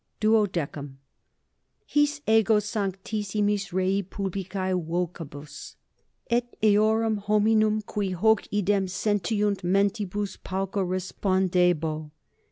[0.19, 0.95] =12.=
[1.85, 5.75] His ego sanctissimis rei publicae vocibus
[6.27, 12.09] et eorum hominum, qui hoc idem sentiunt, mentibus pauca respondebo.